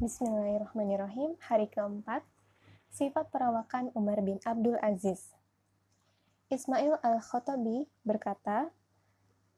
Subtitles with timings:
[0.00, 1.36] Bismillahirrahmanirrahim.
[1.44, 2.24] Hari keempat,
[2.88, 5.28] sifat perawakan Umar bin Abdul Aziz.
[6.48, 8.72] Ismail al-Khotabi berkata,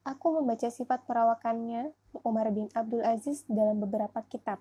[0.02, 1.94] Aku membaca sifat perawakannya
[2.26, 4.58] Umar bin Abdul Aziz dalam beberapa kitab.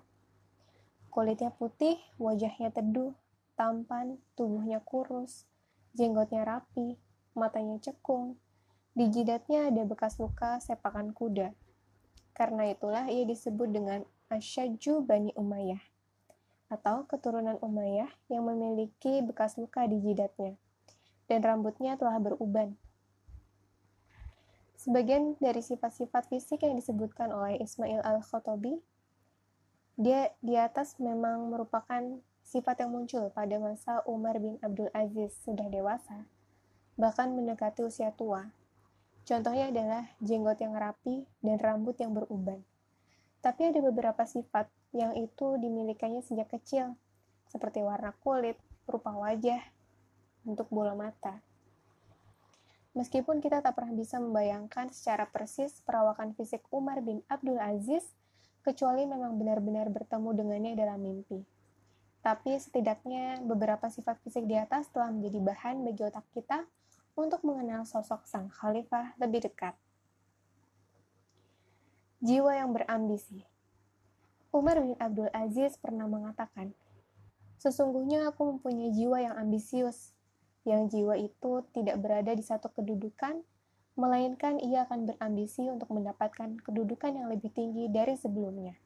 [1.10, 3.10] Kulitnya putih, wajahnya teduh,
[3.58, 5.50] tampan, tubuhnya kurus,
[5.98, 6.94] jenggotnya rapi,
[7.34, 8.38] matanya cekung,
[8.94, 11.50] di jidatnya ada bekas luka sepakan kuda.
[12.38, 15.84] Karena itulah ia disebut dengan Asyaju Bani Umayyah
[16.72, 20.56] atau keturunan Umayyah yang memiliki bekas luka di jidatnya
[21.28, 22.80] dan rambutnya telah beruban.
[24.80, 28.80] Sebagian dari sifat-sifat fisik yang disebutkan oleh Ismail al-Khotobi,
[30.00, 32.00] dia di atas memang merupakan
[32.40, 36.24] sifat yang muncul pada masa Umar bin Abdul Aziz sudah dewasa,
[36.96, 38.48] bahkan mendekati usia tua.
[39.28, 42.64] Contohnya adalah jenggot yang rapi dan rambut yang beruban.
[43.42, 46.94] Tapi ada beberapa sifat yang itu dimilikannya sejak kecil,
[47.50, 48.54] seperti warna kulit,
[48.86, 49.58] rupa wajah,
[50.46, 51.42] bentuk bola mata.
[52.94, 58.06] Meskipun kita tak pernah bisa membayangkan secara persis perawakan fisik Umar bin Abdul Aziz,
[58.62, 61.42] kecuali memang benar-benar bertemu dengannya dalam mimpi.
[62.22, 66.62] Tapi setidaknya beberapa sifat fisik di atas telah menjadi bahan bagi otak kita
[67.18, 69.74] untuk mengenal sosok sang khalifah lebih dekat
[72.22, 73.42] jiwa yang berambisi.
[74.54, 76.70] Umar bin Abdul Aziz pernah mengatakan,
[77.58, 80.14] Sesungguhnya aku mempunyai jiwa yang ambisius,
[80.62, 83.42] yang jiwa itu tidak berada di satu kedudukan,
[83.98, 88.78] melainkan ia akan berambisi untuk mendapatkan kedudukan yang lebih tinggi dari sebelumnya.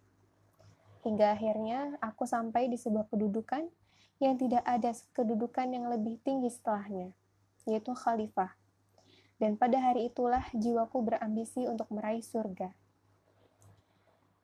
[1.04, 3.68] Hingga akhirnya aku sampai di sebuah kedudukan
[4.16, 7.12] yang tidak ada kedudukan yang lebih tinggi setelahnya,
[7.68, 8.56] yaitu khalifah.
[9.36, 12.72] Dan pada hari itulah jiwaku berambisi untuk meraih surga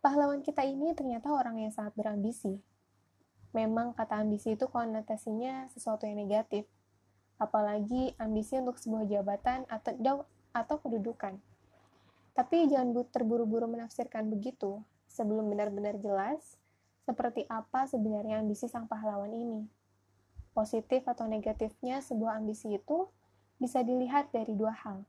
[0.03, 2.59] pahlawan kita ini ternyata orang yang sangat berambisi.
[3.55, 6.67] Memang kata ambisi itu konotasinya sesuatu yang negatif,
[7.39, 11.39] apalagi ambisi untuk sebuah jabatan atau atau kedudukan.
[12.35, 16.59] Tapi jangan terburu-buru menafsirkan begitu sebelum benar-benar jelas
[17.07, 19.63] seperti apa sebenarnya ambisi sang pahlawan ini.
[20.51, 23.07] Positif atau negatifnya sebuah ambisi itu
[23.61, 25.07] bisa dilihat dari dua hal,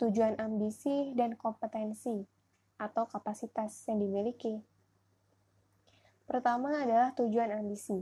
[0.00, 2.33] tujuan ambisi dan kompetensi
[2.80, 4.60] atau kapasitas yang dimiliki.
[6.24, 8.00] Pertama adalah tujuan ambisi.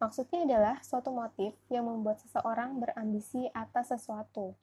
[0.00, 4.56] Maksudnya adalah suatu motif yang membuat seseorang berambisi atas sesuatu.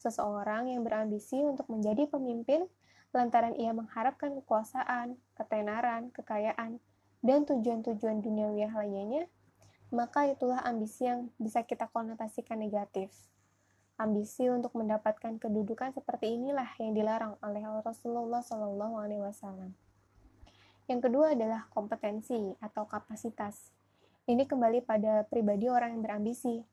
[0.00, 2.64] Seseorang yang berambisi untuk menjadi pemimpin
[3.12, 6.80] lantaran ia mengharapkan kekuasaan, ketenaran, kekayaan,
[7.20, 9.28] dan tujuan-tujuan duniawi lainnya,
[9.92, 13.12] maka itulah ambisi yang bisa kita konotasikan negatif.
[14.00, 19.76] Ambisi untuk mendapatkan kedudukan seperti inilah yang dilarang oleh Rasulullah Shallallahu Alaihi Wasallam.
[20.90, 23.70] Yang kedua adalah kompetensi atau kapasitas.
[24.26, 26.64] Ini kembali pada pribadi orang yang berambisi.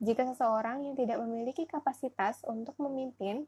[0.00, 3.44] Jika seseorang yang tidak memiliki kapasitas untuk memimpin,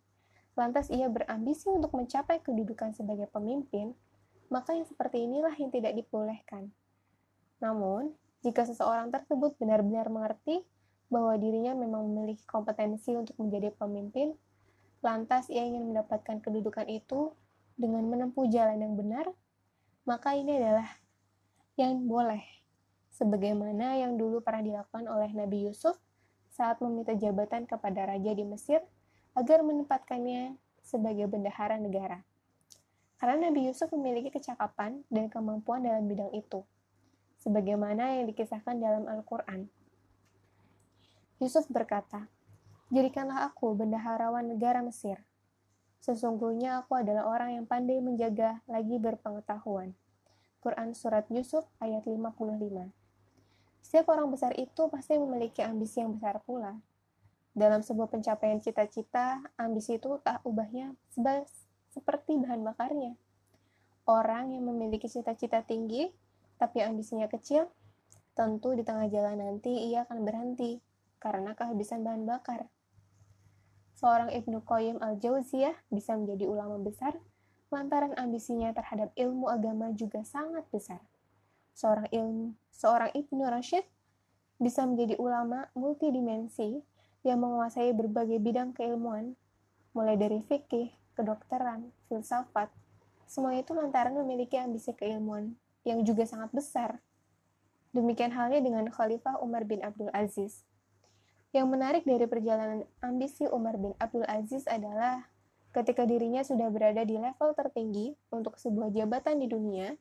[0.52, 3.96] lantas ia berambisi untuk mencapai kedudukan sebagai pemimpin,
[4.52, 6.68] maka yang seperti inilah yang tidak dibolehkan.
[7.64, 8.12] Namun,
[8.44, 10.60] jika seseorang tersebut benar-benar mengerti
[11.12, 14.32] bahwa dirinya memang memiliki kompetensi untuk menjadi pemimpin,
[15.04, 17.36] lantas ia ingin mendapatkan kedudukan itu
[17.76, 19.28] dengan menempuh jalan yang benar,
[20.08, 20.88] maka ini adalah
[21.76, 22.40] yang boleh,
[23.12, 26.00] sebagaimana yang dulu pernah dilakukan oleh Nabi Yusuf
[26.48, 28.80] saat meminta jabatan kepada raja di Mesir
[29.36, 32.24] agar menempatkannya sebagai bendahara negara.
[33.20, 36.66] Karena Nabi Yusuf memiliki kecakapan dan kemampuan dalam bidang itu,
[37.38, 39.70] sebagaimana yang dikisahkan dalam Al-Quran.
[41.42, 42.30] Yusuf berkata,
[42.94, 45.18] Jadikanlah aku bendaharawan negara Mesir.
[45.98, 49.90] Sesungguhnya aku adalah orang yang pandai menjaga lagi berpengetahuan.
[50.62, 52.30] Quran Surat Yusuf ayat 55
[53.82, 56.78] Setiap orang besar itu pasti memiliki ambisi yang besar pula.
[57.58, 60.94] Dalam sebuah pencapaian cita-cita, ambisi itu tak ubahnya
[61.90, 63.18] seperti bahan bakarnya.
[64.06, 66.06] Orang yang memiliki cita-cita tinggi,
[66.54, 67.66] tapi ambisinya kecil,
[68.38, 70.91] tentu di tengah jalan nanti ia akan berhenti
[71.22, 72.66] karena kehabisan bahan bakar.
[73.94, 77.14] Seorang Ibnu Qayyim al-Jauziyah bisa menjadi ulama besar
[77.70, 80.98] lantaran ambisinya terhadap ilmu agama juga sangat besar.
[81.78, 83.86] Seorang ilmu, seorang Ibnu Rashid
[84.58, 86.82] bisa menjadi ulama multidimensi
[87.22, 89.38] yang menguasai berbagai bidang keilmuan,
[89.94, 92.68] mulai dari fikih, kedokteran, filsafat,
[93.30, 97.00] semua itu lantaran memiliki ambisi keilmuan yang juga sangat besar.
[97.96, 100.64] Demikian halnya dengan Khalifah Umar bin Abdul Aziz.
[101.52, 105.28] Yang menarik dari perjalanan ambisi Umar bin Abdul Aziz adalah
[105.76, 109.92] ketika dirinya sudah berada di level tertinggi untuk sebuah jabatan di dunia,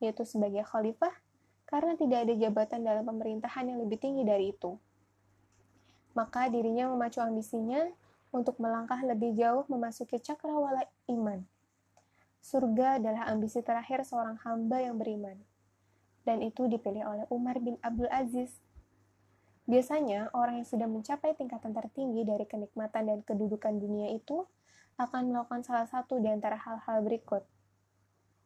[0.00, 1.12] yaitu sebagai khalifah,
[1.68, 4.80] karena tidak ada jabatan dalam pemerintahan yang lebih tinggi dari itu.
[6.16, 7.92] Maka dirinya memacu ambisinya
[8.32, 11.44] untuk melangkah lebih jauh memasuki cakrawala iman.
[12.40, 15.36] Surga adalah ambisi terakhir seorang hamba yang beriman.
[16.24, 18.62] Dan itu dipilih oleh Umar bin Abdul Aziz.
[19.66, 24.46] Biasanya, orang yang sudah mencapai tingkatan tertinggi dari kenikmatan dan kedudukan dunia itu
[24.94, 27.42] akan melakukan salah satu di antara hal-hal berikut.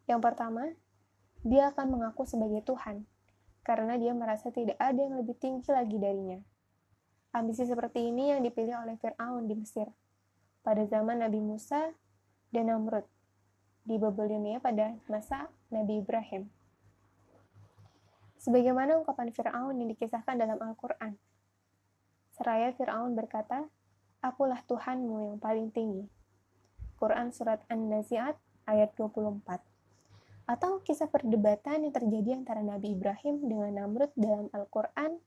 [0.09, 0.65] Yang pertama,
[1.45, 3.05] dia akan mengaku sebagai Tuhan,
[3.63, 6.41] karena dia merasa tidak ada yang lebih tinggi lagi darinya.
[7.37, 9.87] Ambisi seperti ini yang dipilih oleh Fir'aun di Mesir
[10.65, 11.95] pada zaman Nabi Musa
[12.51, 13.07] dan Namrud
[13.87, 16.51] di Babylonia pada masa Nabi Ibrahim.
[18.41, 21.21] Sebagaimana ungkapan Fir'aun yang dikisahkan dalam Al-Quran.
[22.33, 23.69] Seraya Fir'aun berkata,
[24.25, 26.09] Akulah Tuhanmu yang paling tinggi.
[26.97, 28.37] Quran Surat An-Nazi'at
[28.69, 29.45] ayat 24
[30.51, 35.23] atau kisah perdebatan yang terjadi antara Nabi Ibrahim dengan Namrud dalam Al-Quran.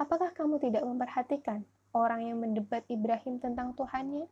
[0.00, 4.24] Apakah kamu tidak memperhatikan orang yang mendebat Ibrahim tentang Tuhannya?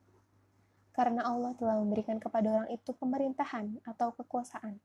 [0.97, 4.81] Karena Allah telah memberikan kepada orang itu pemerintahan atau kekuasaan.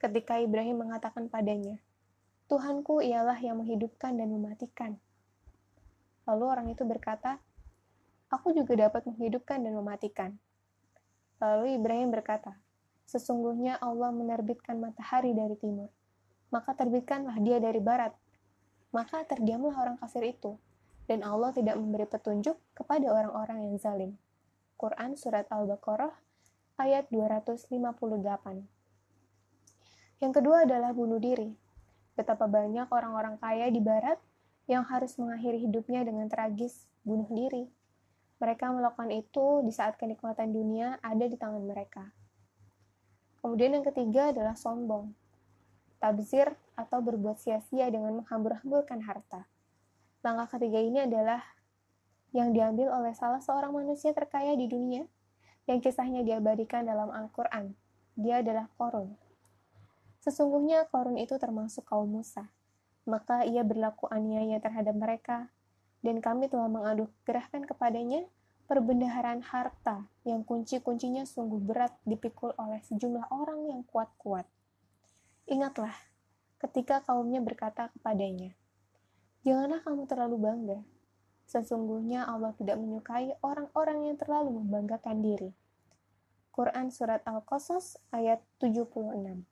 [0.00, 1.76] Ketika Ibrahim mengatakan padanya,
[2.48, 4.96] Tuhanku ialah yang menghidupkan dan mematikan.
[6.24, 7.36] Lalu orang itu berkata,
[8.32, 10.40] aku juga dapat menghidupkan dan mematikan.
[11.36, 12.56] Lalu Ibrahim berkata,
[13.04, 15.92] sesungguhnya Allah menerbitkan matahari dari timur,
[16.48, 18.16] maka terbitkanlah dia dari barat.
[18.96, 20.56] Maka terdiamlah orang kafir itu,
[21.12, 24.16] dan Allah tidak memberi petunjuk kepada orang-orang yang zalim.
[24.80, 26.16] Quran Surat Al-Baqarah
[26.80, 28.79] ayat 258
[30.20, 31.56] Yang kedua adalah bunuh diri.
[32.14, 34.20] Betapa banyak orang-orang kaya di barat
[34.68, 37.66] yang harus mengakhiri hidupnya dengan tragis bunuh diri
[38.40, 42.08] mereka melakukan itu di saat kenikmatan dunia ada di tangan mereka.
[43.44, 45.12] Kemudian yang ketiga adalah sombong.
[46.00, 49.44] Tabzir atau berbuat sia-sia dengan menghambur-hamburkan harta.
[50.24, 51.44] Langkah ketiga ini adalah
[52.32, 55.04] yang diambil oleh salah seorang manusia terkaya di dunia
[55.68, 57.76] yang kisahnya diabadikan dalam Al-Quran.
[58.16, 59.29] Dia adalah Korun.
[60.20, 62.52] Sesungguhnya Korun itu termasuk kaum Musa.
[63.08, 65.48] Maka ia berlaku aniaya terhadap mereka
[66.04, 68.28] dan kami telah mengaduh gerahkan kepadanya
[68.68, 74.44] perbendaharaan harta yang kunci-kuncinya sungguh berat dipikul oleh sejumlah orang yang kuat-kuat.
[75.50, 75.96] Ingatlah,
[76.62, 78.54] ketika kaumnya berkata kepadanya,
[79.40, 80.78] Janganlah kamu terlalu bangga.
[81.48, 85.50] Sesungguhnya Allah tidak menyukai orang-orang yang terlalu membanggakan diri.
[86.52, 89.49] Quran Surat Al-Qasas ayat 76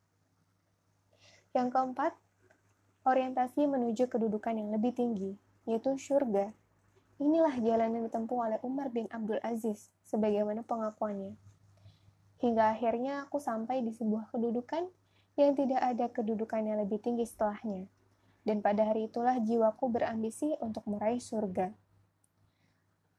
[1.58, 2.14] Yang keempat,
[3.02, 5.34] orientasi menuju kedudukan yang lebih tinggi,
[5.66, 6.54] yaitu surga.
[7.18, 11.34] Inilah jalan yang ditempuh oleh Umar bin Abdul Aziz, sebagaimana pengakuannya.
[12.38, 14.86] Hingga akhirnya aku sampai di sebuah kedudukan
[15.34, 17.90] yang tidak ada kedudukan yang lebih tinggi setelahnya.
[18.46, 21.74] Dan pada hari itulah jiwaku berambisi untuk meraih surga.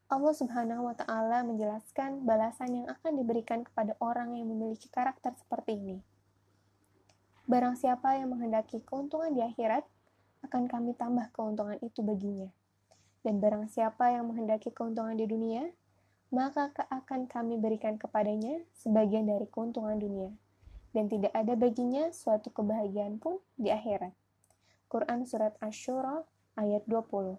[0.08, 5.76] Allah Subhanahu wa Ta'ala menjelaskan balasan yang akan diberikan kepada orang yang memiliki karakter seperti
[5.76, 6.00] ini.
[7.50, 9.81] Barang siapa yang menghendaki keuntungan di akhirat,
[10.46, 12.46] akan kami tambah keuntungan itu baginya.
[13.25, 15.66] Dan barang siapa yang menghendaki keuntungan di dunia,
[16.30, 20.30] maka akan kami berikan kepadanya sebagian dari keuntungan dunia.
[20.94, 24.13] Dan tidak ada baginya suatu kebahagiaan pun di akhirat.
[24.85, 26.21] Quran Surat Ashura
[26.54, 27.33] ayat 20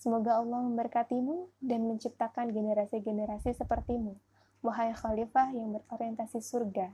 [0.00, 4.16] Semoga Allah memberkatimu dan menciptakan generasi-generasi sepertimu,
[4.64, 6.92] wahai khalifah yang berorientasi surga.